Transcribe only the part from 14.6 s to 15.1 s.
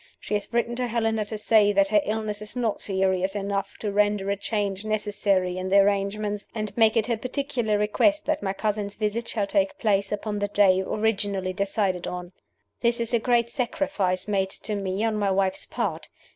me